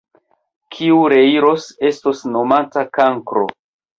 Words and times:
Kiu 0.75 0.95
reiros, 1.13 1.67
estos 1.91 2.23
nomata 2.37 2.87
kankro! 2.99 3.45